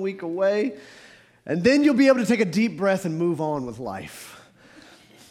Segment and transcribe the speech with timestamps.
[0.00, 0.76] week away.
[1.46, 4.40] And then you'll be able to take a deep breath and move on with life.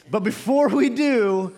[0.10, 1.54] But before we do,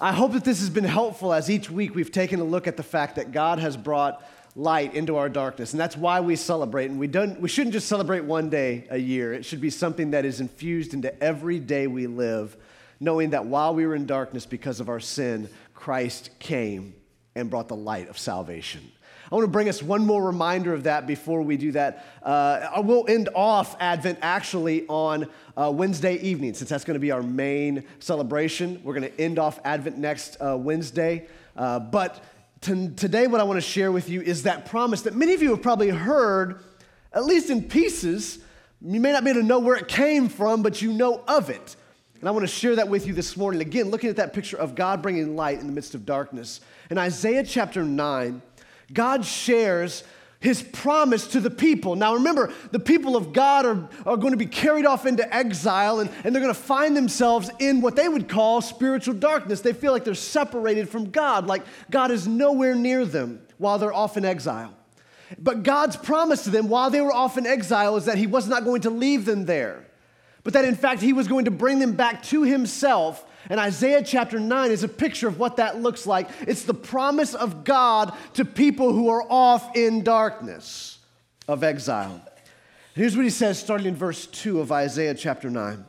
[0.00, 2.76] I hope that this has been helpful as each week we've taken a look at
[2.76, 4.22] the fact that God has brought
[4.54, 5.72] light into our darkness.
[5.72, 6.90] And that's why we celebrate.
[6.90, 10.12] And we, don't, we shouldn't just celebrate one day a year, it should be something
[10.12, 12.56] that is infused into every day we live,
[13.00, 16.94] knowing that while we were in darkness because of our sin, Christ came
[17.34, 18.90] and brought the light of salvation.
[19.30, 22.06] I want to bring us one more reminder of that before we do that.
[22.22, 27.10] Uh, we'll end off Advent actually on uh, Wednesday evening, since that's going to be
[27.10, 28.80] our main celebration.
[28.82, 31.26] We're going to end off Advent next uh, Wednesday.
[31.54, 32.24] Uh, but
[32.62, 35.42] t- today, what I want to share with you is that promise that many of
[35.42, 36.60] you have probably heard,
[37.12, 38.38] at least in pieces.
[38.80, 41.50] You may not be able to know where it came from, but you know of
[41.50, 41.76] it.
[42.20, 43.60] And I want to share that with you this morning.
[43.60, 46.60] Again, looking at that picture of God bringing light in the midst of darkness.
[46.90, 48.40] In Isaiah chapter 9,
[48.92, 50.04] God shares
[50.40, 51.96] his promise to the people.
[51.96, 55.98] Now, remember, the people of God are, are going to be carried off into exile
[55.98, 59.62] and, and they're going to find themselves in what they would call spiritual darkness.
[59.62, 63.92] They feel like they're separated from God, like God is nowhere near them while they're
[63.92, 64.74] off in exile.
[65.38, 68.48] But God's promise to them while they were off in exile is that He was
[68.48, 69.84] not going to leave them there,
[70.42, 74.02] but that in fact He was going to bring them back to Himself and Isaiah
[74.02, 76.28] chapter 9 is a picture of what that looks like.
[76.46, 80.98] It's the promise of God to people who are off in darkness
[81.46, 82.20] of exile.
[82.94, 85.84] Here's what he says, starting in verse 2 of Isaiah chapter 9.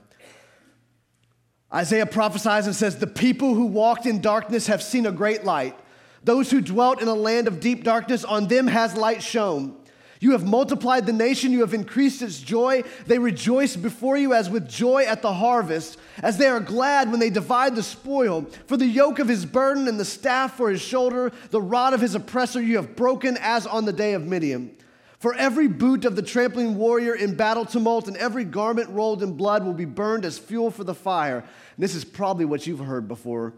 [1.73, 5.77] Isaiah prophesies and says, The people who walked in darkness have seen a great light.
[6.23, 9.75] Those who dwelt in a land of deep darkness, on them has light shone.
[10.21, 12.83] You have multiplied the nation, you have increased its joy.
[13.07, 17.21] They rejoice before you as with joy at the harvest, as they are glad when
[17.21, 18.45] they divide the spoil.
[18.67, 22.01] For the yoke of his burden and the staff for his shoulder, the rod of
[22.01, 24.75] his oppressor you have broken as on the day of Midian.
[25.19, 29.33] For every boot of the trampling warrior in battle tumult and every garment rolled in
[29.33, 31.39] blood will be burned as fuel for the fire.
[31.39, 33.53] And this is probably what you've heard before.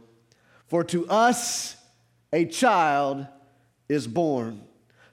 [0.67, 1.75] For to us
[2.33, 3.27] a child
[3.89, 4.61] is born.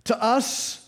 [0.05, 0.88] To us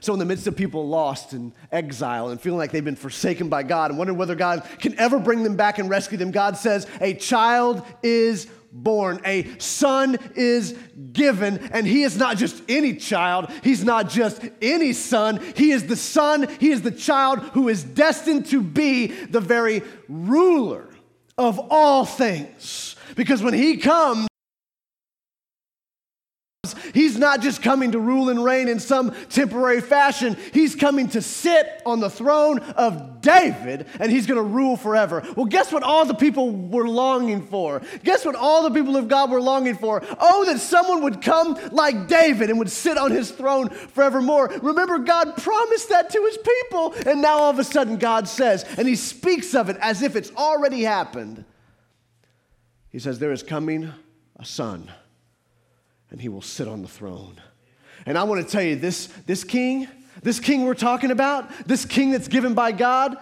[0.00, 3.48] So, in the midst of people lost and exile and feeling like they've been forsaken
[3.48, 6.56] by God and wondering whether God can ever bring them back and rescue them, God
[6.56, 10.76] says, A child is born, a son is
[11.12, 15.86] given, and he is not just any child, he's not just any son, he is
[15.86, 20.88] the son, he is the child who is destined to be the very ruler
[21.36, 22.96] of all things.
[23.16, 24.29] Because when he comes,
[26.92, 30.36] He's not just coming to rule and reign in some temporary fashion.
[30.52, 35.22] He's coming to sit on the throne of David and he's going to rule forever.
[35.36, 37.82] Well, guess what all the people were longing for?
[38.04, 40.02] Guess what all the people of God were longing for?
[40.18, 44.48] Oh, that someone would come like David and would sit on his throne forevermore.
[44.62, 46.94] Remember, God promised that to his people.
[47.06, 50.16] And now all of a sudden, God says, and he speaks of it as if
[50.16, 51.44] it's already happened.
[52.90, 53.92] He says, There is coming
[54.36, 54.90] a son
[56.10, 57.40] and he will sit on the throne.
[58.06, 59.88] And I want to tell you this, this king,
[60.22, 63.16] this king we're talking about, this king that's given by God,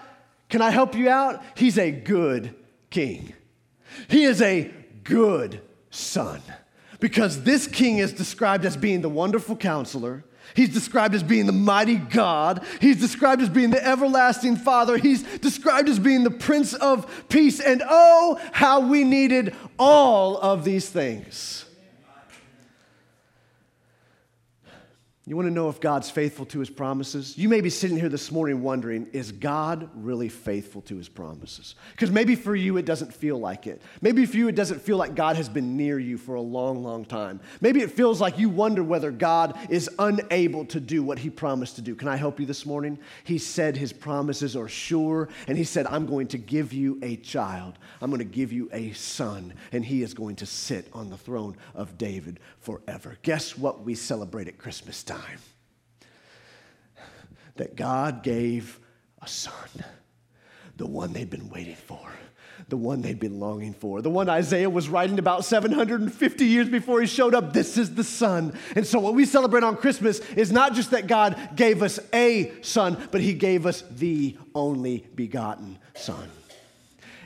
[0.49, 1.43] can I help you out?
[1.57, 2.55] He's a good
[2.91, 3.35] king.
[4.09, 4.73] He is a
[5.05, 5.61] good
[5.91, 6.41] son.
[7.01, 10.25] Because this king is described as being the wonderful counselor.
[10.55, 12.65] He's described as being the mighty God.
[12.81, 14.97] He's described as being the everlasting Father.
[14.97, 17.61] He's described as being the Prince of Peace.
[17.61, 21.67] And oh, how we needed all of these things.
[25.29, 27.37] You want to know if God's faithful to his promises?
[27.37, 31.75] You may be sitting here this morning wondering, is God really faithful to his promises?
[31.91, 33.83] Because maybe for you it doesn't feel like it.
[34.01, 36.83] Maybe for you it doesn't feel like God has been near you for a long,
[36.83, 37.41] long time.
[37.61, 41.77] Maybe it feels like you wonder whether God is unable to do what he promised
[41.77, 41.95] to do.
[41.95, 42.99] Can I help you this morning?
[43.25, 47.17] He said his promises are sure, and he said, I'm going to give you a
[47.17, 47.75] child.
[48.01, 51.19] I'm going to give you a son, and he is going to sit on the
[51.19, 53.19] throne of David forever.
[53.21, 55.18] Guess what we celebrate at Christmas time?
[55.21, 55.39] Time
[57.57, 58.79] that God gave
[59.21, 59.69] a son,
[60.77, 62.09] the one they'd been waiting for,
[62.69, 67.01] the one they'd been longing for, the one Isaiah was writing about 750 years before
[67.01, 67.53] he showed up.
[67.53, 68.57] This is the son.
[68.77, 72.53] And so, what we celebrate on Christmas is not just that God gave us a
[72.63, 76.31] son, but he gave us the only begotten son.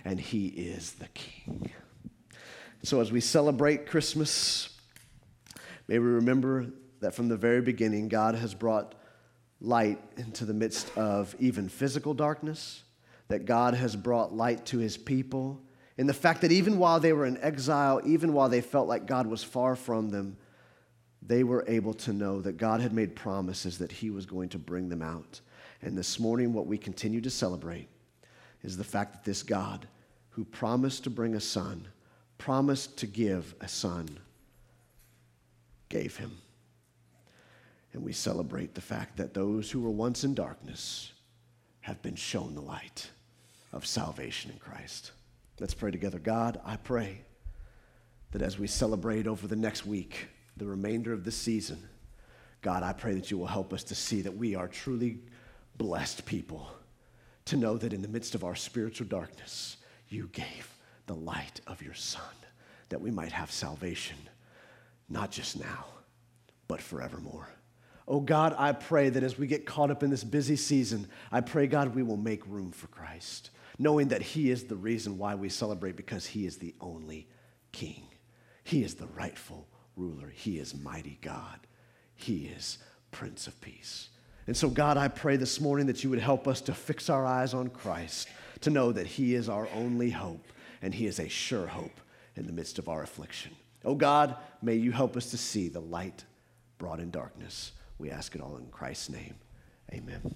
[0.05, 1.71] and he is the king.
[2.83, 4.69] So as we celebrate Christmas,
[5.87, 6.67] may we remember
[7.03, 8.95] that from the very beginning, God has brought
[9.61, 12.85] light into the midst of even physical darkness,
[13.29, 15.61] that God has brought light to his people,
[15.99, 19.07] and the fact that even while they were in exile, even while they felt like
[19.07, 20.37] God was far from them,
[21.21, 24.59] they were able to know that God had made promises that he was going to
[24.59, 25.41] bring them out.
[25.83, 27.89] And this morning, what we continue to celebrate
[28.63, 29.87] is the fact that this God
[30.31, 31.89] who promised to bring a son,
[32.39, 34.09] promised to give a son,
[35.89, 36.33] gave him.
[37.93, 41.13] And we celebrate the fact that those who were once in darkness
[41.81, 43.11] have been shown the light
[43.73, 45.13] of salvation in Christ.
[45.61, 46.19] Let's pray together.
[46.19, 47.23] God, I pray
[48.31, 51.89] that as we celebrate over the next week, the remainder of the season,
[52.63, 55.19] God, I pray that you will help us to see that we are truly
[55.77, 56.71] blessed people,
[57.47, 59.77] to know that in the midst of our spiritual darkness,
[60.09, 60.73] you gave
[61.07, 62.23] the light of your Son,
[62.89, 64.17] that we might have salvation,
[65.09, 65.87] not just now,
[66.69, 67.49] but forevermore.
[68.09, 71.41] Oh God, I pray that as we get caught up in this busy season, I
[71.41, 75.35] pray, God, we will make room for Christ, knowing that He is the reason why
[75.35, 77.29] we celebrate because He is the only
[77.71, 78.03] King.
[78.65, 80.31] He is the rightful ruler.
[80.35, 81.61] He is mighty God.
[82.15, 82.79] He is
[83.11, 84.09] Prince of Peace.
[84.47, 87.25] And so, God, I pray this morning that you would help us to fix our
[87.25, 88.29] eyes on Christ,
[88.63, 90.45] to know that He is our only hope,
[90.83, 92.01] and He is a sure hope
[92.35, 93.53] in the midst of our affliction.
[93.85, 96.25] Oh God, may you help us to see the light
[96.79, 97.73] brought in darkness.
[98.03, 99.37] We ask it all in Christ's name.
[99.93, 100.35] Amen.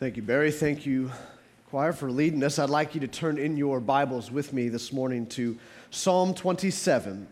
[0.00, 0.50] Thank you, Barry.
[0.50, 1.12] Thank you,
[1.70, 2.58] choir, for leading us.
[2.58, 5.56] I'd like you to turn in your Bibles with me this morning to
[5.90, 7.28] Psalm 27.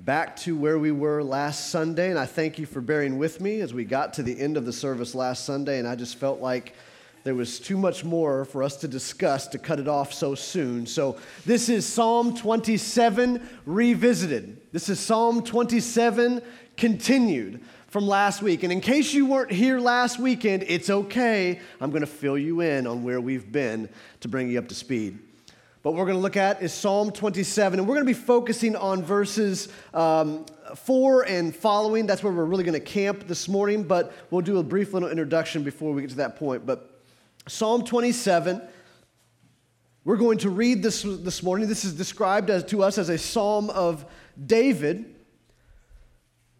[0.00, 3.60] Back to where we were last Sunday, and I thank you for bearing with me
[3.60, 6.40] as we got to the end of the service last Sunday, and I just felt
[6.40, 6.74] like
[7.22, 10.84] there was too much more for us to discuss to cut it off so soon.
[10.84, 11.16] So,
[11.46, 14.59] this is Psalm 27 revisited.
[14.72, 16.40] This is Psalm 27
[16.76, 18.62] continued from last week.
[18.62, 21.58] And in case you weren't here last weekend, it's okay.
[21.80, 23.88] I'm going to fill you in on where we've been
[24.20, 25.18] to bring you up to speed.
[25.82, 28.24] But what we're going to look at is Psalm 27, and we're going to be
[28.26, 30.46] focusing on verses um,
[30.76, 32.06] 4 and following.
[32.06, 35.10] That's where we're really going to camp this morning, but we'll do a brief little
[35.10, 36.64] introduction before we get to that point.
[36.64, 37.02] But
[37.48, 38.62] Psalm 27,
[40.04, 41.66] we're going to read this this morning.
[41.66, 44.06] This is described as, to us as a psalm of
[44.44, 45.14] David.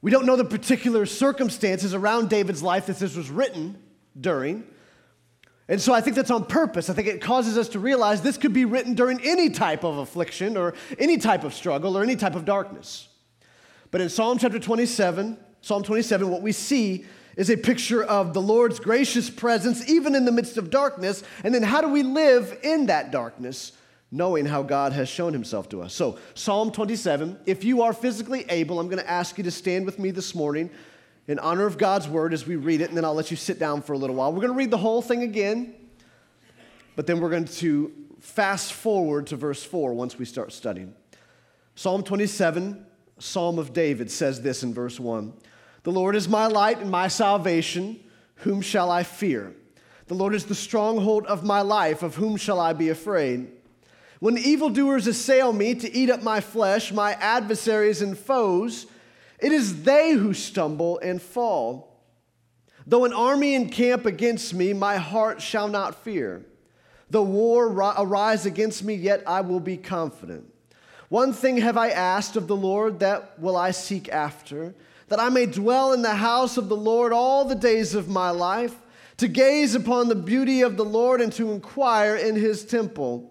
[0.02, 3.78] We don't know the particular circumstances around David's life that this was written
[4.18, 4.64] during.
[5.68, 6.90] And so I think that's on purpose.
[6.90, 9.98] I think it causes us to realize this could be written during any type of
[9.98, 13.08] affliction or any type of struggle or any type of darkness.
[13.90, 17.04] But in Psalm chapter 27, Psalm 27, what we see
[17.36, 21.22] is a picture of the Lord's gracious presence, even in the midst of darkness.
[21.44, 23.72] And then how do we live in that darkness,
[24.10, 25.94] knowing how God has shown himself to us?
[25.94, 29.86] So, Psalm 27, if you are physically able, I'm going to ask you to stand
[29.86, 30.70] with me this morning
[31.28, 33.58] in honor of God's word as we read it, and then I'll let you sit
[33.58, 34.32] down for a little while.
[34.32, 35.74] We're going to read the whole thing again,
[36.96, 40.94] but then we're going to fast forward to verse 4 once we start studying.
[41.74, 42.84] Psalm 27,
[43.18, 45.32] Psalm of David, says this in verse 1.
[45.82, 48.00] The Lord is my light and my salvation.
[48.36, 49.54] Whom shall I fear?
[50.08, 52.02] The Lord is the stronghold of my life.
[52.02, 53.48] Of whom shall I be afraid?
[54.20, 58.86] When evildoers assail me to eat up my flesh, my adversaries and foes,
[59.40, 62.00] it is they who stumble and fall.
[62.86, 66.44] Though an army encamp against me, my heart shall not fear.
[67.08, 70.44] Though war arise against me, yet I will be confident.
[71.08, 74.74] One thing have I asked of the Lord, that will I seek after
[75.10, 78.30] that I may dwell in the house of the Lord all the days of my
[78.30, 78.76] life,
[79.16, 83.30] to gaze upon the beauty of the Lord and to inquire in his temple.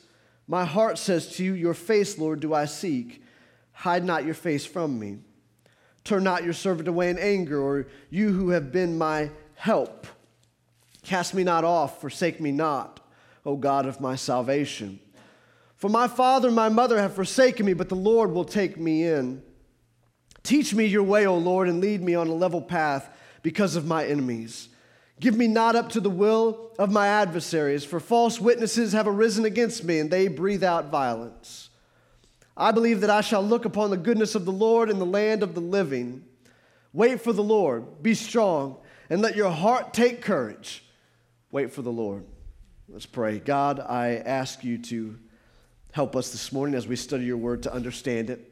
[0.51, 3.23] My heart says to you, Your face, Lord, do I seek.
[3.71, 5.19] Hide not your face from me.
[6.03, 10.07] Turn not your servant away in anger, or you who have been my help.
[11.03, 12.99] Cast me not off, forsake me not,
[13.45, 14.99] O God of my salvation.
[15.77, 19.07] For my father and my mother have forsaken me, but the Lord will take me
[19.07, 19.41] in.
[20.43, 23.09] Teach me your way, O Lord, and lead me on a level path
[23.41, 24.67] because of my enemies.
[25.21, 29.45] Give me not up to the will of my adversaries, for false witnesses have arisen
[29.45, 31.69] against me, and they breathe out violence.
[32.57, 35.43] I believe that I shall look upon the goodness of the Lord in the land
[35.43, 36.23] of the living.
[36.91, 38.77] Wait for the Lord, be strong,
[39.11, 40.83] and let your heart take courage.
[41.51, 42.25] Wait for the Lord.
[42.89, 43.37] Let's pray.
[43.37, 45.19] God, I ask you to
[45.91, 48.51] help us this morning as we study your word to understand it.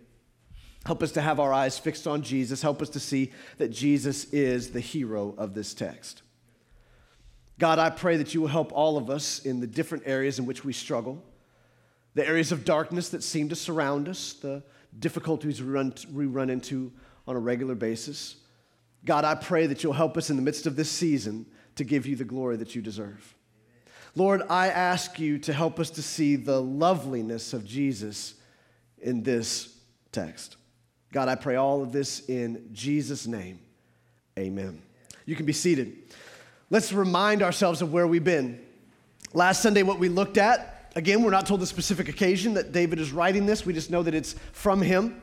[0.85, 2.61] Help us to have our eyes fixed on Jesus.
[2.61, 6.21] Help us to see that Jesus is the hero of this text.
[7.59, 10.45] God, I pray that you will help all of us in the different areas in
[10.45, 11.21] which we struggle,
[12.15, 14.63] the areas of darkness that seem to surround us, the
[14.97, 16.91] difficulties we run, we run into
[17.27, 18.37] on a regular basis.
[19.05, 22.05] God, I pray that you'll help us in the midst of this season to give
[22.05, 23.35] you the glory that you deserve.
[24.15, 28.35] Lord, I ask you to help us to see the loveliness of Jesus
[28.99, 29.77] in this
[30.11, 30.55] text.
[31.11, 33.59] God, I pray all of this in Jesus' name.
[34.37, 34.81] Amen.
[35.25, 36.08] You can be seated.
[36.71, 38.59] Let's remind ourselves of where we've been.
[39.33, 42.99] Last Sunday, what we looked at, again, we're not told the specific occasion that David
[42.99, 45.21] is writing this, we just know that it's from him.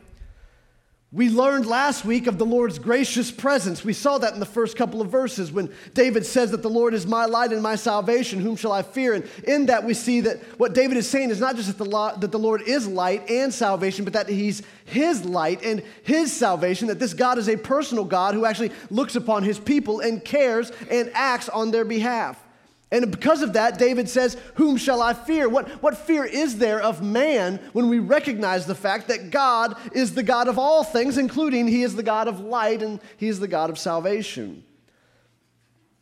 [1.17, 3.83] We learned last week of the Lord's gracious presence.
[3.83, 6.93] We saw that in the first couple of verses when David says that the Lord
[6.93, 8.39] is my light and my salvation.
[8.39, 9.15] Whom shall I fear?
[9.15, 12.15] And in that, we see that what David is saying is not just that the,
[12.19, 16.89] that the Lord is light and salvation, but that he's his light and his salvation,
[16.89, 20.71] that this God is a personal God who actually looks upon his people and cares
[20.91, 22.46] and acts on their behalf.
[22.93, 25.49] And because of that, David says, Whom shall I fear?
[25.49, 30.15] What, what fear is there of man when we recognize the fact that God is
[30.15, 33.41] the God of all things, including He is the God of light and He is
[33.41, 34.63] the God of salvation?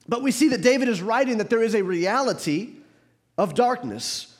[0.07, 2.75] But we see that David is writing that there is a reality
[3.39, 4.34] of darkness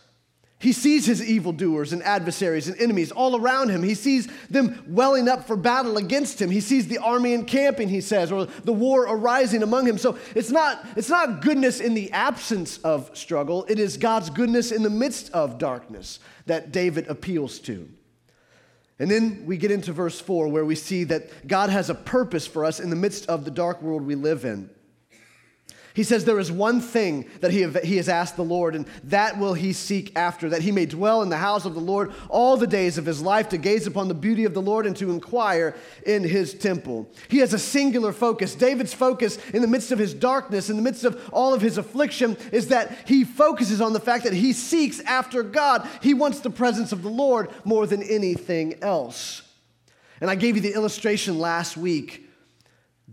[0.65, 3.83] he sees his evildoers and adversaries and enemies all around him.
[3.83, 6.51] He sees them welling up for battle against him.
[6.51, 9.99] He sees the army encamping, he says, or the war arising among him.
[9.99, 14.73] So it's not, it's not goodness in the absence of struggle, it is God's goodness
[14.73, 17.87] in the midst of darkness that David appeals to.
[18.99, 22.47] And then we get into verse 4 where we see that God has a purpose
[22.47, 24.71] for us in the midst of the dark world we live in.
[25.95, 29.39] He says there is one thing that he, he has asked the Lord, and that
[29.39, 32.57] will he seek after, that he may dwell in the house of the Lord all
[32.57, 35.13] the days of his life, to gaze upon the beauty of the Lord and to
[35.13, 37.09] inquire in his temple.
[37.29, 38.57] He has a singular focus.
[38.57, 41.79] David's focus in the midst of his darkness, in the midst of all of his
[41.79, 45.89] affliction, is that he focuses on the fact that he seeks after God.
[46.03, 49.43] He wants the presence of the Lord more than anything else.
[50.21, 52.24] And I gave you the illustration last week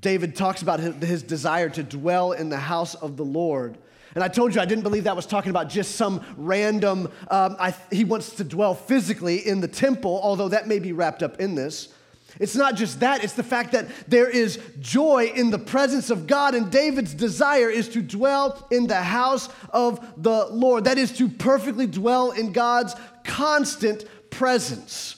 [0.02, 3.78] David talks about his, desire to dwell in the house of the Lord.
[4.16, 7.56] And I told you I didn't believe that was talking about just some random, um,
[7.60, 11.40] I, he wants to dwell physically in the temple, although that may be wrapped up
[11.40, 11.94] in this.
[12.40, 16.28] It's not just that, it's the fact that there is joy in the presence of
[16.28, 20.86] God, and David's desire is to dwell in the house of the Lord.
[20.86, 25.18] That is to perfectly dwell in God's constant presence.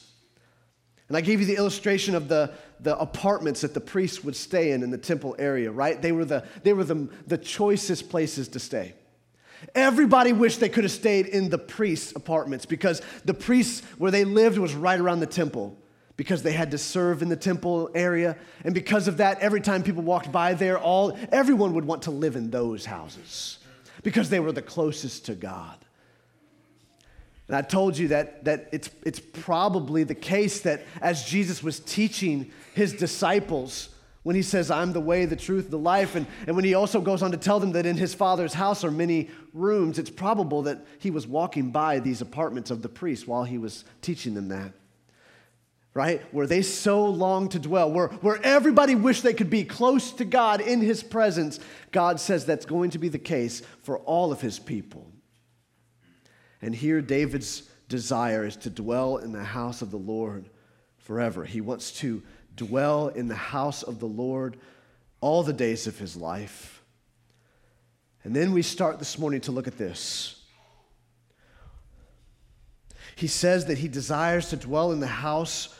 [1.07, 2.51] And I gave you the illustration of the,
[2.83, 6.01] the apartments that the priests would stay in in the temple area, right?
[6.01, 8.93] They were the, they were the, the choicest places to stay.
[9.73, 14.25] Everybody wished they could have stayed in the priests' apartments because the priests, where they
[14.25, 15.77] lived, was right around the temple
[16.17, 18.37] because they had to serve in the temple area.
[18.63, 22.11] And because of that, every time people walked by there, all, everyone would want to
[22.11, 23.59] live in those houses
[24.03, 25.82] because they were the closest to God.
[27.47, 31.79] And I told you that, that it's, it's probably the case that as Jesus was
[31.79, 33.89] teaching his disciples,
[34.23, 37.01] when he says, I'm the way, the truth, the life, and, and when he also
[37.01, 40.63] goes on to tell them that in his father's house are many rooms, it's probable
[40.63, 44.47] that he was walking by these apartments of the priests while he was teaching them
[44.47, 44.71] that.
[45.93, 46.21] Right?
[46.33, 50.25] Where they so long to dwell, where, where everybody wished they could be close to
[50.25, 51.59] God in his presence,
[51.91, 55.05] God says that's going to be the case for all of his people.
[56.63, 60.50] And here, David's desire is to dwell in the house of the Lord
[60.96, 61.43] forever.
[61.43, 62.24] He wants to
[62.55, 64.55] dwell in the house of the Lord
[65.20, 66.82] all the days of his life.
[68.24, 70.41] And then we start this morning to look at this.
[73.17, 75.77] He says that he desires to dwell in the house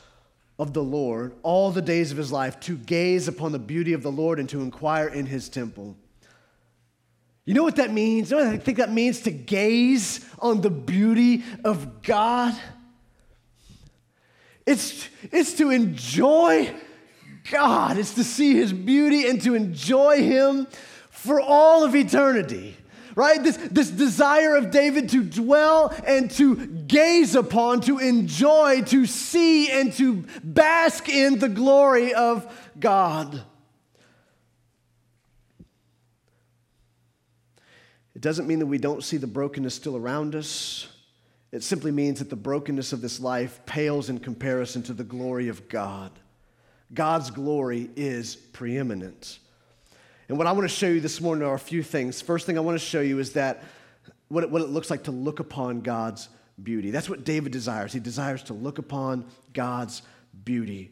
[0.60, 4.04] of the Lord all the days of his life, to gaze upon the beauty of
[4.04, 5.96] the Lord and to inquire in his temple.
[7.45, 8.31] You know what that means?
[8.31, 12.57] You know I think that means to gaze on the beauty of God?
[14.65, 16.73] It's, it's to enjoy
[17.51, 20.67] God, it's to see His beauty and to enjoy Him
[21.09, 22.77] for all of eternity.
[23.15, 23.43] Right?
[23.43, 29.69] This, this desire of David to dwell and to gaze upon, to enjoy, to see,
[29.69, 33.43] and to bask in the glory of God.
[38.24, 40.88] Doesn't mean that we don't see the brokenness still around us.
[41.51, 45.50] It simply means that the brokenness of this life pales in comparison to the glory
[45.50, 46.10] of God.
[46.94, 49.39] God's glory is preeminent.
[50.30, 52.22] And what I want to show you this morning are a few things.
[52.22, 53.62] First thing I want to show you is that
[54.30, 56.30] what it, what it looks like to look upon God's
[56.62, 56.92] beauty.
[56.92, 57.92] That's what David desires.
[57.92, 60.01] He desires to look upon God's
[60.46, 60.92] beauty.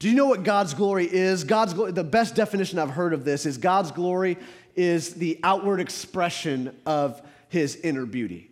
[0.00, 1.44] Do you know what God's glory is?
[1.44, 4.38] God's the best definition I've heard of this is God's glory
[4.76, 8.50] is the outward expression of his inner beauty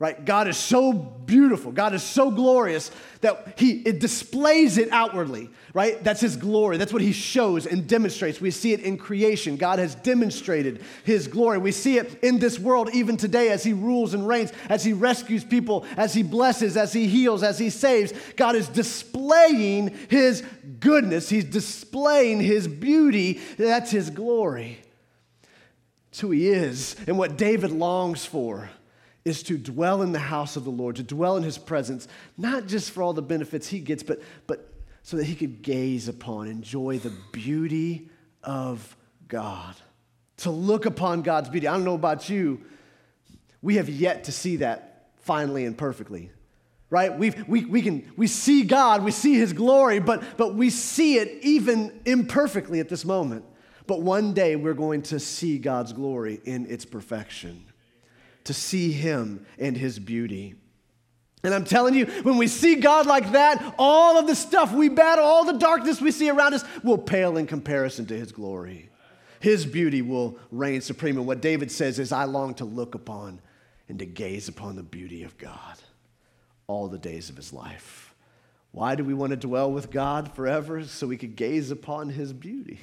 [0.00, 0.24] right?
[0.24, 1.72] God is so beautiful.
[1.72, 6.02] God is so glorious that he it displays it outwardly, right?
[6.02, 6.78] That's his glory.
[6.78, 8.40] That's what he shows and demonstrates.
[8.40, 9.56] We see it in creation.
[9.56, 11.58] God has demonstrated his glory.
[11.58, 14.94] We see it in this world even today as he rules and reigns, as he
[14.94, 18.14] rescues people, as he blesses, as he heals, as he saves.
[18.36, 20.42] God is displaying his
[20.80, 21.28] goodness.
[21.28, 23.38] He's displaying his beauty.
[23.58, 24.78] That's his glory.
[26.10, 28.70] It's who he is and what David longs for
[29.24, 32.66] is to dwell in the house of the Lord, to dwell in his presence, not
[32.66, 36.48] just for all the benefits he gets, but, but so that he could gaze upon,
[36.48, 38.08] enjoy the beauty
[38.42, 38.96] of
[39.28, 39.76] God.
[40.38, 41.68] To look upon God's beauty.
[41.68, 42.60] I don't know about you,
[43.62, 46.30] we have yet to see that finally and perfectly.
[46.88, 47.16] Right?
[47.16, 51.18] we we, we, can, we see God, we see his glory, but, but we see
[51.18, 53.44] it even imperfectly at this moment.
[53.86, 57.64] But one day we're going to see God's glory in its perfection
[58.44, 60.54] to see Him and His beauty.
[61.42, 64.88] And I'm telling you, when we see God like that, all of the stuff we
[64.88, 68.90] battle, all the darkness we see around us, will pale in comparison to His glory.
[69.40, 71.16] His beauty will reign supreme.
[71.16, 73.40] And what David says is, I long to look upon
[73.88, 75.78] and to gaze upon the beauty of God
[76.66, 78.14] all the days of his life.
[78.70, 80.84] Why do we want to dwell with God forever?
[80.84, 82.78] So we could gaze upon his beauty.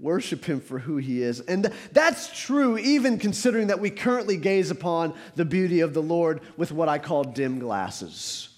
[0.00, 1.40] Worship him for who he is.
[1.40, 6.40] And that's true, even considering that we currently gaze upon the beauty of the Lord
[6.56, 8.48] with what I call dim glasses.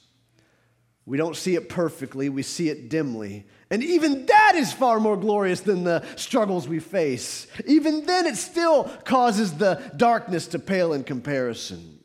[1.05, 3.45] We don't see it perfectly, we see it dimly.
[3.71, 7.49] And even that is far more glorious than the struggles we face.
[7.67, 12.02] Even then, it still causes the darkness to pale in comparison.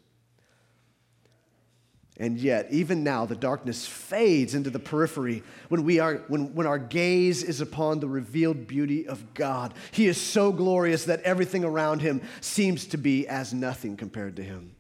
[2.20, 6.66] And yet, even now, the darkness fades into the periphery when, we are, when, when
[6.66, 9.76] our gaze is upon the revealed beauty of God.
[9.92, 14.44] He is so glorious that everything around him seems to be as nothing compared to
[14.44, 14.76] him.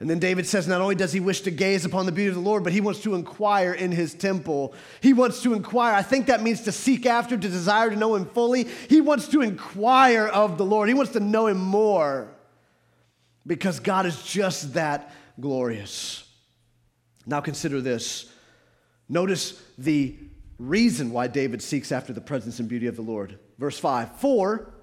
[0.00, 2.34] And then David says, not only does he wish to gaze upon the beauty of
[2.34, 4.74] the Lord, but he wants to inquire in his temple.
[5.00, 5.94] He wants to inquire.
[5.94, 8.64] I think that means to seek after, to desire to know him fully.
[8.90, 12.28] He wants to inquire of the Lord, he wants to know him more
[13.46, 16.23] because God is just that glorious.
[17.26, 18.30] Now consider this.
[19.08, 20.16] Notice the
[20.58, 23.38] reason why David seeks after the presence and beauty of the Lord.
[23.58, 24.74] Verse 5 For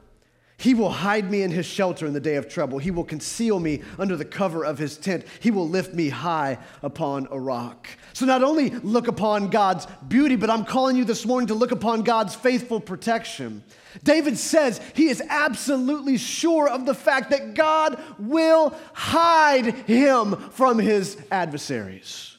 [0.62, 2.78] he will hide me in his shelter in the day of trouble.
[2.78, 5.26] He will conceal me under the cover of his tent.
[5.40, 7.88] He will lift me high upon a rock.
[8.14, 11.72] So, not only look upon God's beauty, but I'm calling you this morning to look
[11.72, 13.64] upon God's faithful protection.
[14.04, 20.78] David says he is absolutely sure of the fact that God will hide him from
[20.78, 22.31] his adversaries.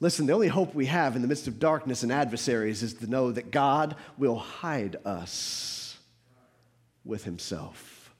[0.00, 3.08] Listen, the only hope we have in the midst of darkness and adversaries is to
[3.08, 5.98] know that God will hide us
[7.04, 8.14] with himself.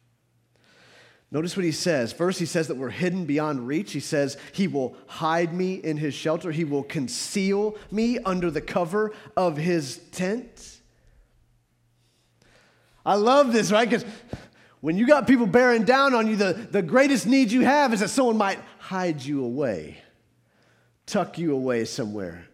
[1.31, 2.13] Notice what he says.
[2.13, 3.93] First, he says that we're hidden beyond reach.
[3.93, 6.51] He says, He will hide me in his shelter.
[6.51, 10.79] He will conceal me under the cover of his tent.
[13.05, 13.89] I love this, right?
[13.89, 14.07] Because
[14.81, 18.01] when you got people bearing down on you, the, the greatest need you have is
[18.01, 19.99] that someone might hide you away
[21.09, 22.47] tuck you away somewhere,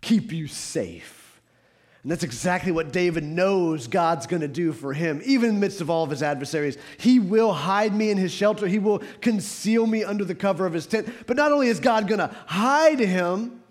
[0.00, 1.40] keep you safe.
[2.02, 5.60] And that's exactly what David knows God's going to do for him, even in the
[5.60, 6.76] midst of all of his adversaries.
[6.98, 10.72] He will hide me in his shelter, he will conceal me under the cover of
[10.72, 11.08] his tent.
[11.26, 13.62] But not only is God going to hide him,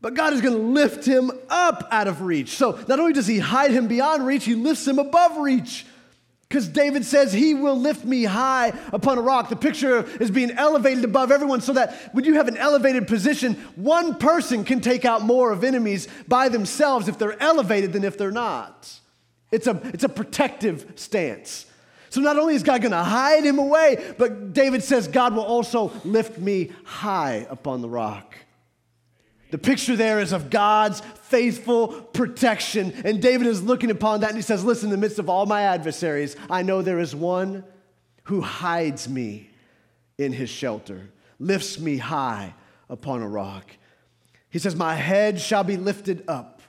[0.00, 2.56] but God is going to lift him up out of reach.
[2.56, 5.86] So not only does he hide him beyond reach, he lifts him above reach.
[6.50, 9.50] Because David says, He will lift me high upon a rock.
[9.50, 13.54] The picture is being elevated above everyone so that when you have an elevated position,
[13.76, 18.18] one person can take out more of enemies by themselves if they're elevated than if
[18.18, 18.92] they're not.
[19.52, 21.66] It's a, it's a protective stance.
[22.08, 25.44] So not only is God going to hide him away, but David says, God will
[25.44, 28.34] also lift me high upon the rock.
[29.50, 32.92] The picture there is of God's faithful protection.
[33.04, 35.46] And David is looking upon that and he says, Listen, in the midst of all
[35.46, 37.64] my adversaries, I know there is one
[38.24, 39.50] who hides me
[40.18, 42.54] in his shelter, lifts me high
[42.88, 43.76] upon a rock.
[44.50, 46.60] He says, My head shall be lifted up.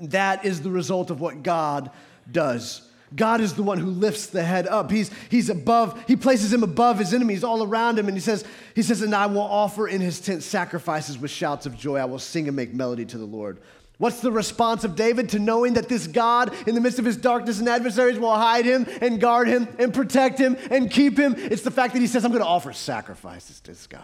[0.00, 1.90] That is the result of what God
[2.30, 2.88] does.
[3.14, 4.90] God is the one who lifts the head up.
[4.90, 8.08] He's, he's above, he places him above his enemies all around him.
[8.08, 8.44] And he says,
[8.74, 11.98] he says, and I will offer in his tent sacrifices with shouts of joy.
[11.98, 13.60] I will sing and make melody to the Lord.
[13.98, 17.16] What's the response of David to knowing that this God, in the midst of his
[17.16, 21.34] darkness and adversaries, will hide him and guard him and protect him and keep him?
[21.36, 24.02] It's the fact that he says, I'm going to offer sacrifices to this God.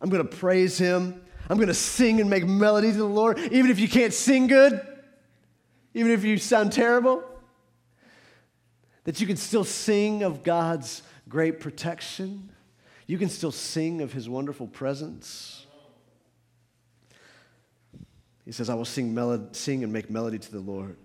[0.00, 1.22] I'm going to praise him.
[1.48, 4.46] I'm going to sing and make melody to the Lord, even if you can't sing
[4.46, 4.80] good,
[5.94, 7.22] even if you sound terrible
[9.04, 12.50] that you can still sing of God's great protection.
[13.06, 15.66] You can still sing of his wonderful presence.
[18.44, 20.96] He says, I will sing, melody, sing and make melody to the Lord.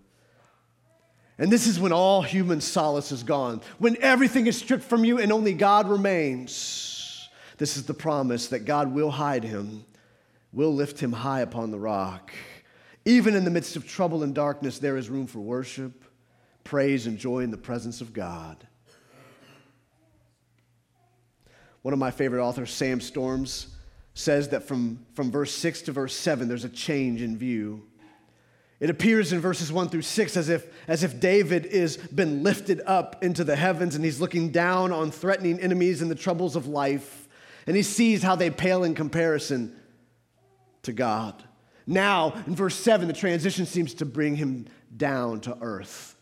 [1.38, 5.20] And this is when all human solace is gone, when everything is stripped from you
[5.20, 7.30] and only God remains.
[7.58, 9.86] This is the promise that God will hide him,
[10.54, 12.32] will lift him high upon the rock.
[13.04, 16.05] Even in the midst of trouble and darkness, there is room for worship
[16.66, 18.68] praise and joy in the presence of God.
[21.84, 23.68] One of my favorite authors, Sam Storms,
[24.16, 27.84] says that from, from verse 6 to verse 7, there's a change in view.
[28.80, 32.82] It appears in verses 1 through 6 as if, as if David is been lifted
[32.86, 36.66] up into the heavens and he's looking down on threatening enemies and the troubles of
[36.68, 37.28] life.
[37.68, 39.80] And he sees how they pale in comparison
[40.82, 41.44] to God.
[41.86, 46.15] Now, in verse 7, the transition seems to bring him down to earth.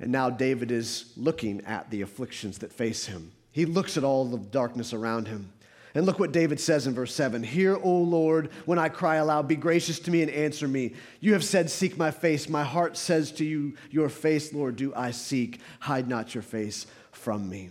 [0.00, 3.32] And now David is looking at the afflictions that face him.
[3.52, 5.52] He looks at all the darkness around him.
[5.94, 9.48] And look what David says in verse 7 Hear, O Lord, when I cry aloud,
[9.48, 10.94] be gracious to me and answer me.
[11.18, 12.48] You have said, Seek my face.
[12.48, 15.60] My heart says to you, Your face, Lord, do I seek.
[15.80, 17.70] Hide not your face from me.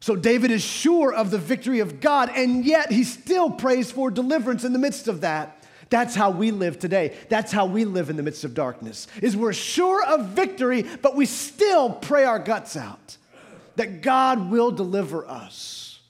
[0.00, 4.10] So David is sure of the victory of God, and yet he still prays for
[4.10, 5.55] deliverance in the midst of that.
[5.88, 7.16] That's how we live today.
[7.28, 9.06] That's how we live in the midst of darkness.
[9.22, 13.16] Is we're sure of victory, but we still pray our guts out
[13.76, 16.00] that God will deliver us.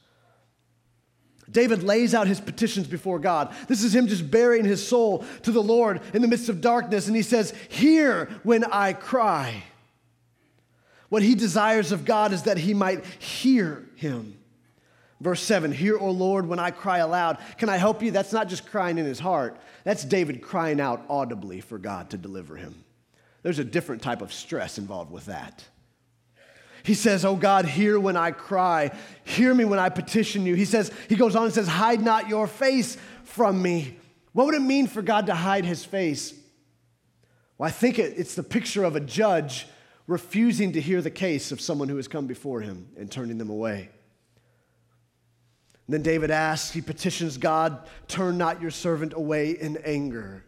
[1.50, 3.54] David lays out his petitions before God.
[3.68, 7.06] This is him just burying his soul to the Lord in the midst of darkness
[7.06, 9.64] and he says, "Hear when I cry."
[11.08, 14.36] What he desires of God is that he might hear him.
[15.20, 17.38] Verse 7 Hear, O Lord, when I cry aloud.
[17.58, 18.10] Can I help you?
[18.10, 22.18] That's not just crying in his heart, that's David crying out audibly for God to
[22.18, 22.84] deliver him.
[23.42, 25.64] There's a different type of stress involved with that.
[26.82, 28.92] He says, Oh God, hear when I cry.
[29.24, 30.54] Hear me when I petition you.
[30.54, 33.98] He says, he goes on and says, Hide not your face from me.
[34.32, 36.34] What would it mean for God to hide his face?
[37.58, 39.66] Well, I think it, it's the picture of a judge
[40.06, 43.50] refusing to hear the case of someone who has come before him and turning them
[43.50, 43.90] away.
[45.86, 50.44] And then David asks, he petitions God, turn not your servant away in anger.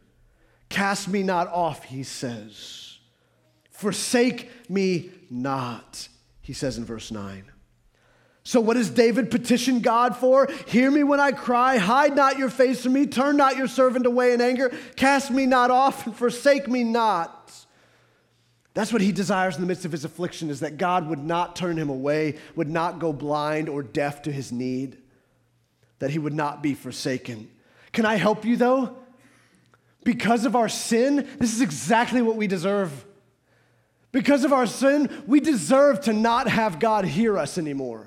[0.68, 2.98] Cast me not off, he says.
[3.70, 6.08] Forsake me not,
[6.40, 7.44] he says in verse 9.
[8.42, 10.48] So, what does David petition God for?
[10.66, 14.06] Hear me when I cry, hide not your face from me, turn not your servant
[14.06, 17.52] away in anger, cast me not off, and forsake me not.
[18.74, 21.56] That's what he desires in the midst of his affliction, is that God would not
[21.56, 24.96] turn him away, would not go blind or deaf to his need
[25.98, 27.50] that he would not be forsaken.
[27.92, 28.96] Can I help you though?
[30.04, 33.04] Because of our sin, this is exactly what we deserve.
[34.12, 38.06] Because of our sin, we deserve to not have God hear us anymore.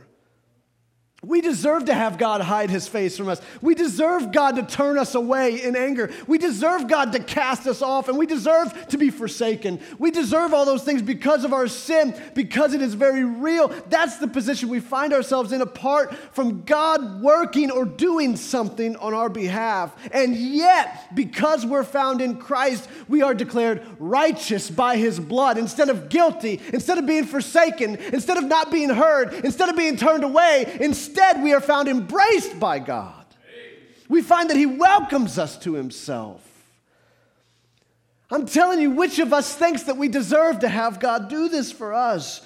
[1.23, 3.39] We deserve to have God hide his face from us.
[3.61, 6.09] We deserve God to turn us away in anger.
[6.25, 9.81] We deserve God to cast us off, and we deserve to be forsaken.
[9.99, 13.67] We deserve all those things because of our sin, because it is very real.
[13.89, 19.13] That's the position we find ourselves in apart from God working or doing something on
[19.13, 19.95] our behalf.
[20.11, 25.89] And yet, because we're found in Christ, we are declared righteous by his blood instead
[25.89, 30.23] of guilty, instead of being forsaken, instead of not being heard, instead of being turned
[30.23, 30.79] away.
[30.81, 33.25] Instead Instead, we are found embraced by God.
[34.07, 36.41] We find that He welcomes us to Himself.
[38.29, 41.69] I'm telling you, which of us thinks that we deserve to have God do this
[41.69, 42.45] for us?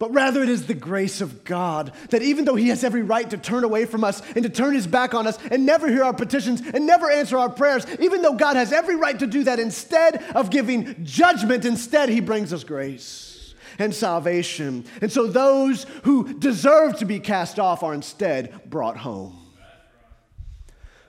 [0.00, 3.30] But rather, it is the grace of God that even though He has every right
[3.30, 6.02] to turn away from us and to turn His back on us and never hear
[6.02, 9.44] our petitions and never answer our prayers, even though God has every right to do
[9.44, 13.33] that, instead of giving judgment, instead He brings us grace
[13.78, 14.84] and salvation.
[15.00, 19.38] And so those who deserve to be cast off are instead brought home.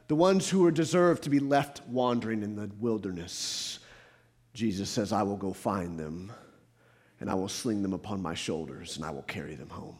[0.08, 3.80] The ones who are deserved to be left wandering in the wilderness,
[4.54, 6.32] Jesus says, I will go find them
[7.19, 9.97] and I will sling them upon my shoulders and I will carry them home.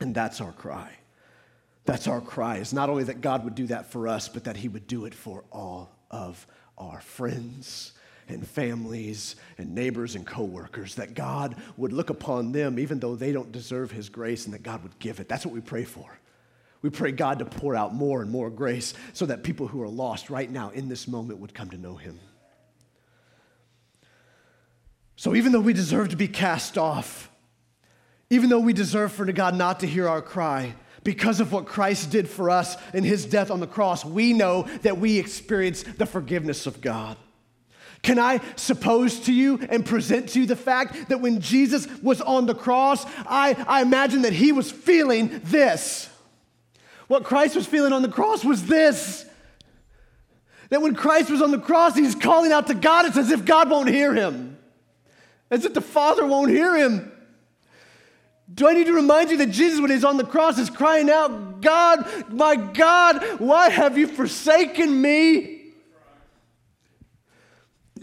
[0.00, 0.90] And that's our cry.
[1.86, 4.56] That's our cry is not only that God would do that for us, but that
[4.56, 6.46] He would do it for all of
[6.76, 7.92] our friends
[8.28, 13.32] and families and neighbors and coworkers, that God would look upon them even though they
[13.32, 15.28] don't deserve His grace and that God would give it.
[15.28, 16.18] That's what we pray for.
[16.82, 19.88] We pray God to pour out more and more grace so that people who are
[19.88, 22.18] lost right now in this moment would come to know Him.
[25.16, 27.30] So even though we deserve to be cast off,
[28.28, 30.74] even though we deserve for God not to hear our cry,
[31.06, 34.62] because of what Christ did for us in his death on the cross, we know
[34.82, 37.16] that we experience the forgiveness of God.
[38.06, 42.20] Can I suppose to you and present to you the fact that when Jesus was
[42.20, 46.08] on the cross, I, I imagine that he was feeling this.
[47.08, 49.26] What Christ was feeling on the cross was this.
[50.70, 53.06] That when Christ was on the cross, he's calling out to God.
[53.06, 54.56] It's as if God won't hear him,
[55.50, 57.10] as if the Father won't hear him.
[58.54, 61.10] Do I need to remind you that Jesus, when he's on the cross, is crying
[61.10, 65.55] out, God, my God, why have you forsaken me?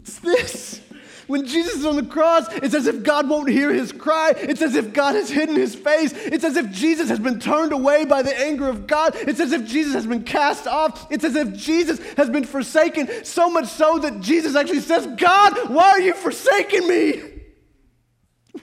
[0.03, 0.81] It's this.
[1.27, 4.33] When Jesus is on the cross, it's as if God won't hear his cry.
[4.35, 6.11] It's as if God has hidden his face.
[6.13, 9.15] It's as if Jesus has been turned away by the anger of God.
[9.15, 11.09] It's as if Jesus has been cast off.
[11.09, 15.69] It's as if Jesus has been forsaken, so much so that Jesus actually says, God,
[15.69, 17.23] why are you forsaking me?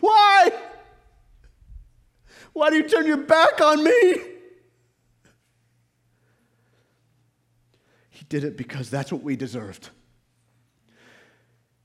[0.00, 0.50] Why?
[2.53, 4.14] Why do you turn your back on me?
[8.11, 9.88] He did it because that's what we deserved.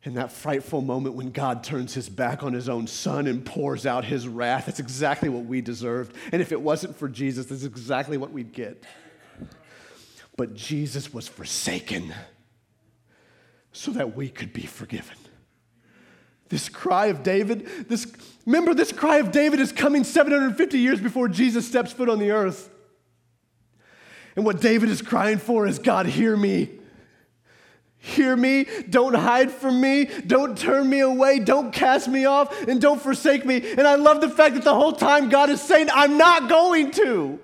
[0.06, 3.88] In that frightful moment when God turns his back on his own son and pours
[3.88, 6.16] out his wrath, that's exactly what we deserved.
[6.32, 8.84] And if it wasn't for Jesus, that's exactly what we'd get.
[10.38, 12.14] But Jesus was forsaken
[13.72, 15.18] so that we could be forgiven.
[16.50, 18.06] This cry of David, this,
[18.46, 22.30] remember, this cry of David is coming 750 years before Jesus steps foot on the
[22.30, 22.70] earth.
[24.36, 26.70] And what David is crying for is God, hear me.
[28.06, 28.68] Hear me.
[28.88, 30.06] Don't hide from me.
[30.06, 31.40] Don't turn me away.
[31.40, 32.68] Don't cast me off.
[32.68, 33.72] And don't forsake me.
[33.72, 36.92] And I love the fact that the whole time God is saying, I'm not going
[36.92, 37.40] to.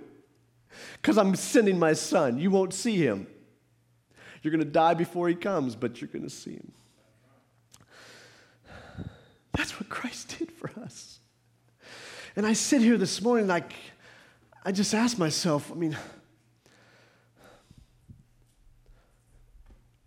[0.94, 2.38] Because I'm sending my son.
[2.38, 3.26] You won't see him.
[4.44, 6.72] You're going to die before he comes, but you're going to see him.
[9.54, 11.22] That's what Christ did for us.
[12.36, 13.74] And I sit here this morning, like,
[14.64, 15.98] I just ask myself, I mean,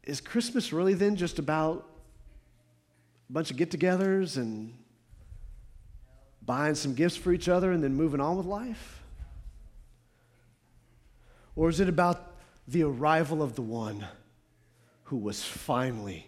[0.07, 1.89] is Christmas really then just about
[3.29, 4.75] a bunch of get togethers and
[6.43, 9.03] buying some gifts for each other and then moving on with life?
[11.57, 12.37] Or is it about
[12.67, 14.07] the arrival of the one
[15.05, 16.27] who was finally,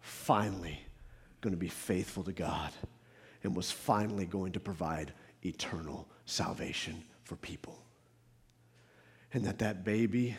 [0.00, 0.80] finally
[1.40, 2.72] going to be faithful to God
[3.42, 5.12] and was finally going to provide
[5.42, 7.78] eternal salvation for people.
[9.32, 10.36] And that that baby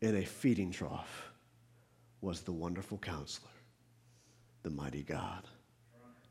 [0.00, 1.31] in a feeding trough
[2.22, 3.50] was the wonderful counselor,
[4.62, 5.46] the mighty God,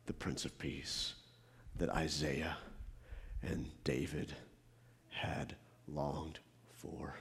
[0.06, 1.14] the Prince of Peace
[1.76, 2.58] that Isaiah
[3.44, 4.34] and David
[5.10, 5.56] had
[5.88, 6.40] longed
[6.72, 7.14] for.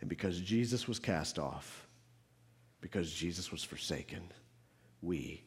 [0.00, 1.86] And because Jesus was cast off,
[2.80, 4.22] because Jesus was forsaken,
[5.02, 5.42] we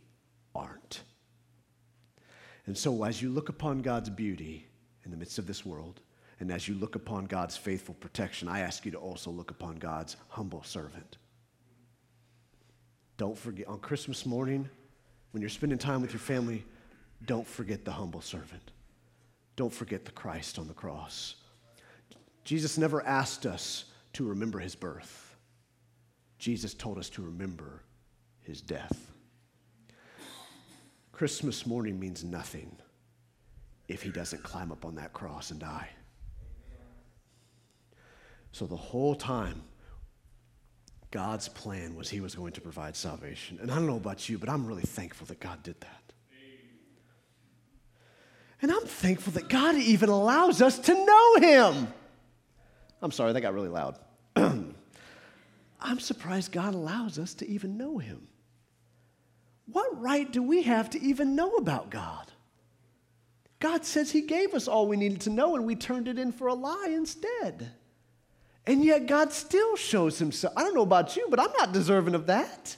[0.53, 1.01] aren't.
[2.65, 4.67] And so, as you look upon God's beauty
[5.05, 6.01] in the midst of this world,
[6.43, 9.77] and as you look upon God's faithful protection, I ask you to also look upon
[9.77, 11.15] God's humble servant.
[13.15, 14.67] Don't forget, on Christmas morning,
[15.31, 16.65] when you're spending time with your family,
[17.25, 18.71] don't forget the humble servant.
[19.55, 21.35] Don't forget the Christ on the cross.
[22.43, 25.37] Jesus never asked us to remember his birth.
[26.39, 27.83] Jesus told us to remember
[28.41, 29.13] his death.
[31.13, 32.75] Christmas morning means nothing
[33.87, 35.87] if he doesn't climb up on that cross and die.
[38.53, 39.61] So the whole time,
[41.11, 43.59] God's plan was he was going to provide salvation.
[43.61, 46.13] And I don't know about you, but I'm really thankful that God did that.
[48.61, 51.87] And I'm thankful that God even allows us to know him.
[53.01, 53.99] I'm sorry, that got really loud.
[55.83, 58.27] I'm surprised God allows us to even know Him.
[59.65, 62.31] What right do we have to even know about God?
[63.59, 66.31] God says He gave us all we needed to know, and we turned it in
[66.31, 67.71] for a lie instead.
[68.65, 70.53] And yet, God still shows Himself.
[70.55, 72.77] I don't know about you, but I'm not deserving of that.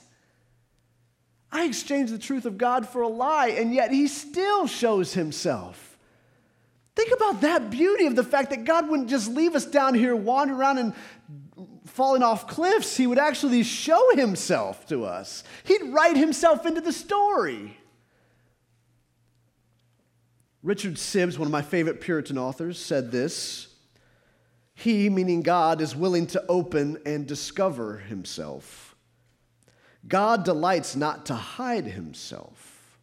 [1.52, 5.96] I exchanged the truth of God for a lie, and yet He still shows Himself.
[6.96, 10.16] Think about that beauty of the fact that God wouldn't just leave us down here
[10.16, 10.94] wandering around and
[11.96, 15.44] falling off cliffs, he would actually show himself to us.
[15.64, 17.78] He'd write himself into the story.
[20.62, 23.65] Richard Sibbes, one of my favorite Puritan authors, said this
[24.78, 28.94] He, meaning God, is willing to open and discover himself.
[30.06, 32.98] God delights not to hide himself.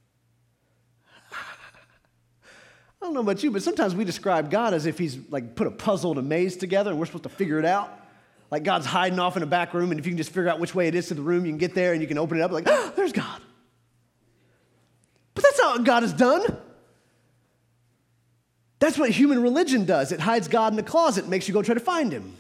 [1.32, 1.36] I
[3.02, 5.72] don't know about you, but sometimes we describe God as if he's like put a
[5.72, 7.92] puzzle and a maze together and we're supposed to figure it out.
[8.52, 10.60] Like God's hiding off in a back room, and if you can just figure out
[10.60, 12.38] which way it is to the room, you can get there and you can open
[12.38, 13.42] it up, like, oh, there's God.
[15.34, 16.56] But that's not what God has done.
[18.84, 20.12] That's what human religion does.
[20.12, 22.36] It hides God in the closet, makes you go try to find him.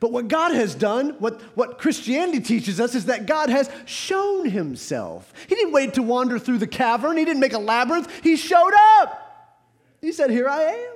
[0.00, 4.50] But what God has done, what, what Christianity teaches us, is that God has shown
[4.50, 5.32] himself.
[5.48, 8.22] He didn't wait to wander through the cavern, He didn't make a labyrinth.
[8.22, 9.64] He showed up.
[10.02, 10.94] He said, Here I am.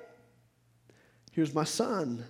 [1.33, 2.27] Here's my son.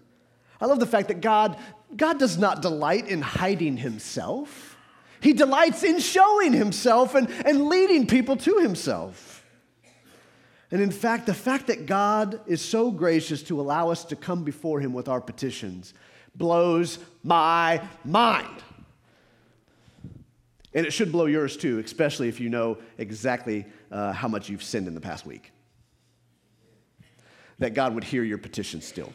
[0.60, 1.56] I love the fact that God,
[1.96, 4.76] God does not delight in hiding himself.
[5.20, 9.29] He delights in showing himself and, and leading people to himself.
[10.70, 14.44] And in fact, the fact that God is so gracious to allow us to come
[14.44, 15.94] before Him with our petitions
[16.34, 18.62] blows my mind.
[20.72, 24.62] And it should blow yours too, especially if you know exactly uh, how much you've
[24.62, 25.50] sinned in the past week.
[27.58, 29.12] That God would hear your petition still.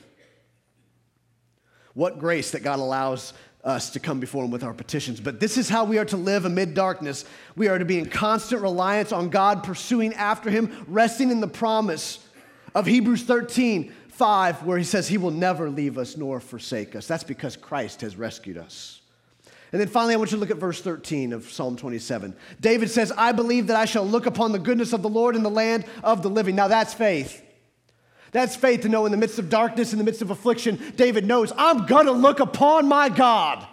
[1.94, 3.34] What grace that God allows
[3.66, 5.20] us to come before Him with our petitions.
[5.20, 7.26] But this is how we are to live amid darkness.
[7.56, 11.48] We are to be in constant reliance on God, pursuing after Him, resting in the
[11.48, 12.20] promise
[12.74, 17.08] of Hebrews 13 5, where He says He will never leave us nor forsake us.
[17.08, 19.02] That's because Christ has rescued us.
[19.72, 22.34] And then finally, I want you to look at verse 13 of Psalm 27.
[22.62, 25.44] David says, I believe that I shall look upon the goodness of the Lord in
[25.44, 26.56] the land of the living.
[26.56, 27.42] Now, that's faith.
[28.36, 31.26] That's faith to know in the midst of darkness, in the midst of affliction, David
[31.26, 33.66] knows, I'm going to look upon my God.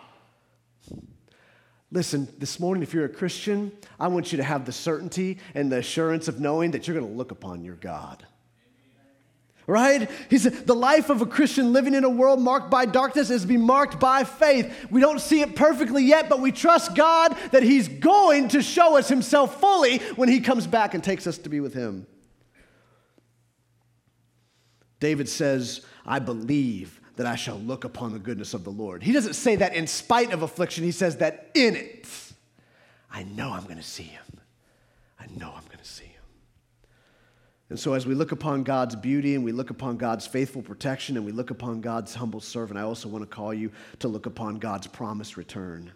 [1.90, 5.72] Listen, this morning, if you're a Christian, I want you to have the certainty and
[5.72, 8.24] the assurance of knowing that you're going to look upon your God.
[9.66, 10.08] Right?
[10.30, 13.42] He said, the life of a Christian living in a world marked by darkness is
[13.42, 14.72] to be marked by faith.
[14.92, 18.96] We don't see it perfectly yet, but we trust God that He's going to show
[18.96, 22.06] us Himself fully when He comes back and takes us to be with Him.
[25.02, 29.02] David says, I believe that I shall look upon the goodness of the Lord.
[29.02, 32.06] He doesn't say that in spite of affliction, he says that in it.
[33.10, 34.22] I know I'm going to see him.
[35.18, 36.22] I know I'm going to see him.
[37.68, 41.16] And so, as we look upon God's beauty and we look upon God's faithful protection
[41.16, 44.26] and we look upon God's humble servant, I also want to call you to look
[44.26, 45.90] upon God's promised return.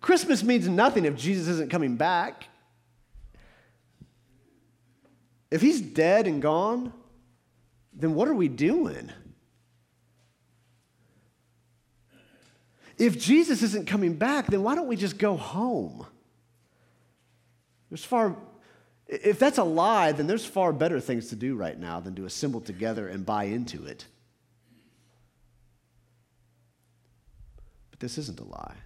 [0.00, 2.46] Christmas means nothing if Jesus isn't coming back.
[5.50, 6.92] If he's dead and gone,
[7.96, 9.10] then what are we doing?
[12.98, 16.06] If Jesus isn't coming back, then why don't we just go home?
[17.90, 18.36] There's far,
[19.06, 22.24] if that's a lie, then there's far better things to do right now than to
[22.24, 24.06] assemble together and buy into it.
[27.90, 28.76] But this isn't a lie.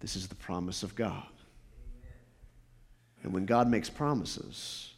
[0.00, 1.26] This is the promise of God.
[3.22, 4.94] And when God makes promises,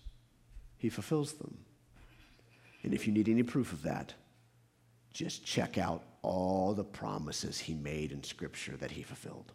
[0.77, 1.59] he fulfills them.
[2.83, 4.15] And if you need any proof of that,
[5.13, 9.53] just check out all the promises he made in Scripture that he fulfilled.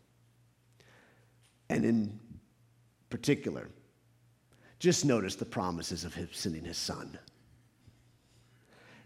[1.70, 2.20] And in
[3.10, 3.70] particular,
[4.80, 7.18] just notice the promises of him sending his son.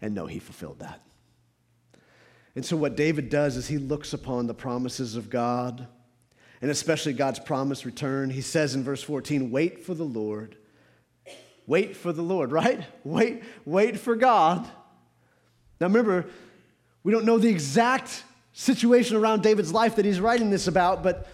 [0.02, 1.00] And know he fulfilled that.
[2.56, 5.86] And so, what David does is he looks upon the promises of God,
[6.60, 8.30] and especially God's promised return.
[8.30, 10.56] He says in verse 14, Wait for the Lord
[11.70, 12.82] Wait for the Lord, right?
[13.04, 14.64] Wait, wait for God.
[15.80, 16.26] Now remember,
[17.04, 21.28] we don't know the exact situation around David's life that he's writing this about, but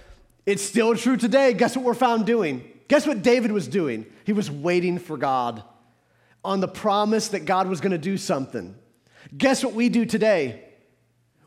[0.44, 1.54] it's still true today.
[1.54, 2.70] Guess what we're found doing?
[2.86, 4.04] Guess what David was doing?
[4.24, 5.64] He was waiting for God
[6.44, 8.74] on the promise that God was going to do something.
[9.36, 10.64] Guess what we do today?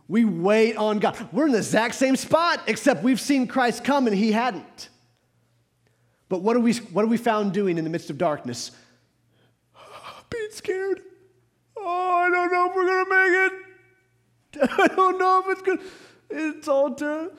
[0.08, 1.16] We wait on God.
[1.32, 4.90] We're in the exact same spot, except we've seen Christ come and he hadn't.
[6.30, 8.72] But what are we, what are we found doing in the midst of darkness?
[10.30, 11.02] Being scared.
[11.76, 14.70] Oh, I don't know if we're going to make it.
[14.80, 15.80] I don't know if it's good.
[16.30, 17.32] It's all done.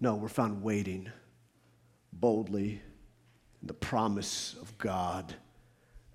[0.00, 1.08] No, we're found waiting
[2.12, 2.80] boldly
[3.60, 5.32] in the promise of God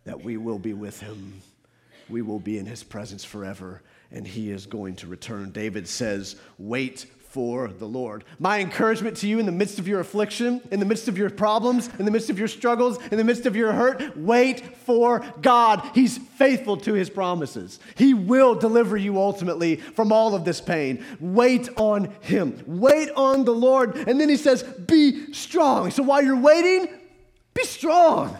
[0.04, 1.42] that we will be with him.
[2.10, 3.82] We will be in his presence forever,
[4.12, 5.52] and he is going to return.
[5.52, 7.06] David says, Wait
[7.38, 8.24] for the Lord.
[8.40, 11.30] My encouragement to you in the midst of your affliction, in the midst of your
[11.30, 15.24] problems, in the midst of your struggles, in the midst of your hurt, wait for
[15.40, 15.88] God.
[15.94, 17.80] He's faithful to his promises.
[17.94, 21.06] He will deliver you ultimately from all of this pain.
[21.20, 22.60] Wait on him.
[22.66, 23.96] Wait on the Lord.
[24.08, 25.92] And then he says, be strong.
[25.92, 26.90] So while you're waiting,
[27.54, 28.36] be strong.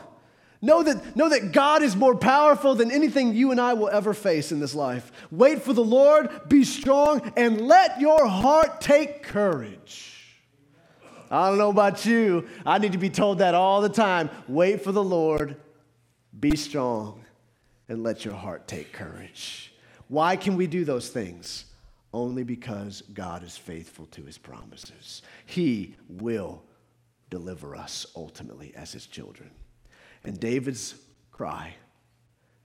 [0.62, 4.14] Know that, know that God is more powerful than anything you and I will ever
[4.14, 5.12] face in this life.
[5.30, 10.14] Wait for the Lord, be strong, and let your heart take courage.
[11.30, 12.48] I don't know about you.
[12.66, 14.30] I need to be told that all the time.
[14.48, 15.58] Wait for the Lord,
[16.40, 17.24] be strong,
[17.90, 19.74] and let your heart take courage.
[20.08, 21.66] Why can we do those things?
[22.14, 25.22] Only because God is faithful to his promises.
[25.46, 26.64] He will
[27.30, 29.52] deliver us ultimately as his children.
[30.28, 30.94] And David's
[31.32, 31.74] cry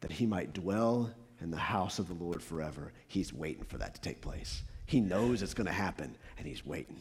[0.00, 3.94] that he might dwell in the house of the Lord forever, he's waiting for that
[3.94, 4.64] to take place.
[4.84, 7.00] He knows it's going to happen, and he's waiting.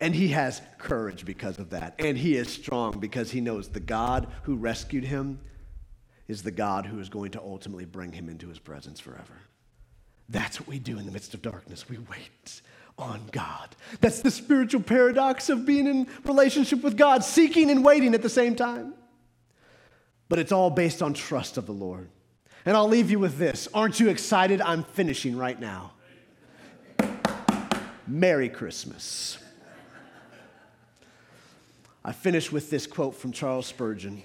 [0.00, 1.94] And he has courage because of that.
[2.00, 5.38] And he is strong because he knows the God who rescued him
[6.26, 9.38] is the God who is going to ultimately bring him into his presence forever.
[10.28, 11.88] That's what we do in the midst of darkness.
[11.88, 12.60] We wait
[12.98, 13.76] on God.
[14.00, 18.28] That's the spiritual paradox of being in relationship with God, seeking and waiting at the
[18.28, 18.94] same time
[20.28, 22.08] but it's all based on trust of the Lord.
[22.64, 23.68] And I'll leave you with this.
[23.72, 24.60] Aren't you excited?
[24.60, 25.92] I'm finishing right now.
[28.06, 29.38] Merry Christmas.
[32.04, 34.22] I finish with this quote from Charles Spurgeon.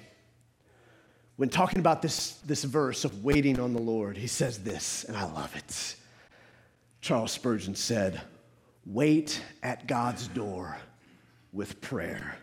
[1.38, 5.18] When talking about this, this verse of waiting on the Lord, he says this, and
[5.18, 5.96] I love it.
[7.02, 8.22] Charles Spurgeon said,
[8.86, 10.78] Wait at God's door
[11.52, 12.38] with prayer,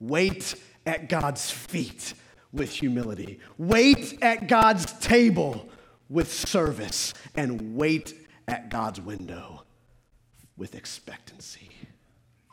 [0.00, 0.54] wait
[0.86, 2.14] at God's feet
[2.52, 3.40] with humility.
[3.56, 5.68] Wait at God's table
[6.08, 7.14] with service.
[7.34, 8.14] And wait
[8.46, 9.64] at God's window
[10.56, 11.70] with expectancy.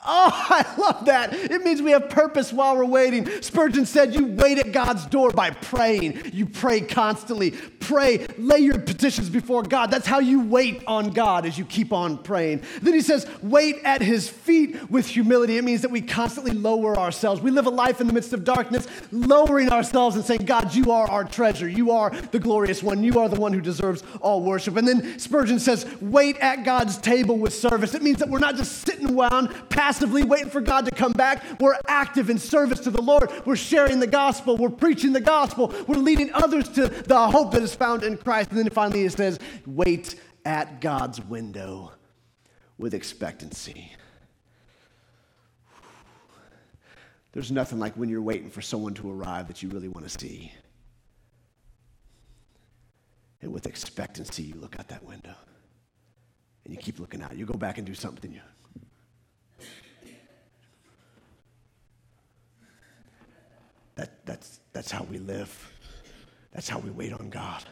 [0.06, 1.34] Oh, I love that.
[1.34, 3.30] It means we have purpose while we're waiting.
[3.41, 6.32] Spurgeon said, You wait at God's door by praying.
[6.34, 7.51] You pray constantly.
[7.51, 9.91] Pray, lay your petitions before God.
[9.91, 12.64] That's how you wait on God as you keep on praying.
[12.82, 15.58] Then he says, Wait at his feet with humility.
[15.58, 17.41] It means that we constantly lower ourselves.
[17.41, 20.91] We live a life in the midst of darkness, lowering ourselves and saying, God, you
[20.91, 21.68] are our treasure.
[21.68, 23.03] You are the glorious one.
[23.03, 24.78] You are the one who deserves all worship.
[24.78, 27.93] And then Spurgeon says, Wait at God's table with service.
[27.93, 29.53] It means that we're not just sitting around,
[29.95, 31.41] passively waiting for God to come back.
[31.57, 33.31] We're active in service to the Lord.
[33.45, 34.57] We're sharing the gospel.
[34.57, 35.73] We're preaching the gospel.
[35.87, 38.49] We're leading others to the hope that is found in Christ.
[38.49, 41.93] And then finally it says, wait at God's window
[42.77, 43.89] with expectancy.
[47.31, 50.19] There's nothing like when you're waiting for someone to arrive that you really want to
[50.19, 50.51] see.
[53.41, 55.35] And with expectancy, you look out that window
[56.65, 57.37] and you keep looking out.
[57.37, 58.33] You go back and do something.
[58.33, 58.41] You,
[63.95, 65.71] That, that's, that's how we live.
[66.53, 67.63] That's how we wait on God.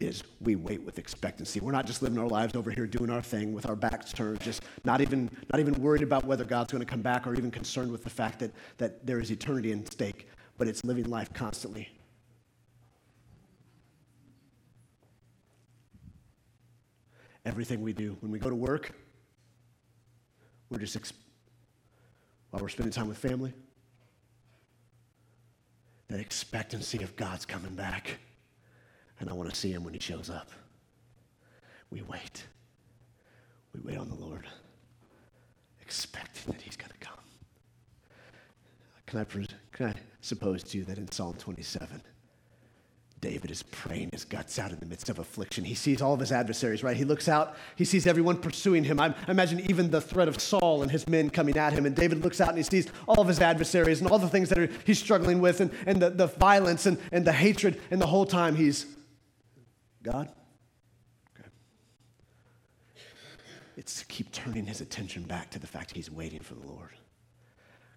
[0.00, 1.58] Is we wait with expectancy.
[1.58, 4.40] We're not just living our lives over here doing our thing with our backs turned,
[4.40, 7.50] just not even, not even worried about whether God's going to come back or even
[7.50, 11.32] concerned with the fact that, that there is eternity in stake, but it's living life
[11.32, 11.88] constantly.
[17.44, 18.92] Everything we do, when we go to work,
[20.70, 21.12] we're just, ex-
[22.50, 23.52] while we're spending time with family,
[26.08, 28.18] that expectancy of God's coming back.
[29.20, 30.50] And I want to see him when he shows up.
[31.90, 32.46] We wait.
[33.74, 34.46] We wait on the Lord,
[35.80, 37.14] expecting that he's going to come.
[39.06, 39.24] Can I,
[39.72, 42.02] can I suppose to you that in Psalm 27,
[43.48, 45.64] David is praying his guts out in the midst of affliction.
[45.64, 46.96] He sees all of his adversaries, right?
[46.96, 49.00] He looks out, he sees everyone pursuing him.
[49.00, 51.86] I imagine even the threat of Saul and his men coming at him.
[51.86, 54.50] And David looks out and he sees all of his adversaries and all the things
[54.50, 57.80] that are, he's struggling with and, and the, the violence and, and the hatred.
[57.90, 58.84] And the whole time he's,
[60.02, 60.28] God?
[61.34, 61.48] Okay.
[63.78, 66.90] It's to keep turning his attention back to the fact he's waiting for the Lord.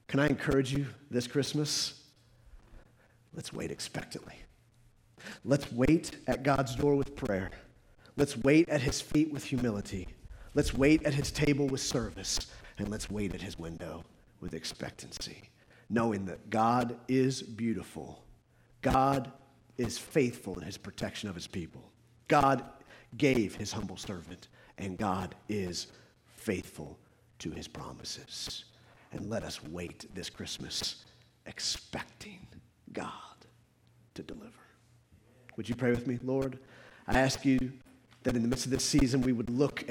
[0.08, 2.02] Can I encourage you this Christmas?
[3.34, 4.36] Let's wait expectantly.
[5.43, 7.51] Let's wait at God's door with prayer.
[8.17, 10.07] Let's wait at his feet with humility.
[10.53, 12.39] Let's wait at his table with service.
[12.78, 14.03] And let's wait at his window
[14.39, 15.43] with expectancy,
[15.89, 18.24] knowing that God is beautiful.
[18.82, 19.32] God
[19.78, 21.91] is faithful in his protection of his people.
[22.28, 22.63] God
[23.17, 24.47] gave his humble servant,
[24.78, 25.88] and God is
[26.26, 26.97] faithful
[27.39, 28.65] to his promises.
[29.11, 31.05] And let us wait this Christmas
[31.45, 32.47] expecting
[32.93, 33.09] God
[34.13, 34.61] to deliver.
[35.58, 36.58] Would you pray with me, Lord?
[37.08, 37.74] I ask you
[38.24, 39.84] that in the midst of this season, we would look